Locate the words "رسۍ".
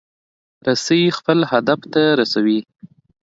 0.67-1.01